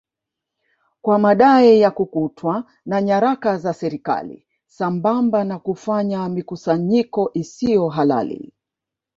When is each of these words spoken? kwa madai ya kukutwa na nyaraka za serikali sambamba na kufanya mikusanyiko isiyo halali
kwa 1.01 1.19
madai 1.19 1.79
ya 1.81 1.91
kukutwa 1.91 2.71
na 2.85 3.01
nyaraka 3.01 3.57
za 3.57 3.73
serikali 3.73 4.45
sambamba 4.67 5.43
na 5.43 5.59
kufanya 5.59 6.29
mikusanyiko 6.29 7.31
isiyo 7.33 7.87
halali 7.89 8.53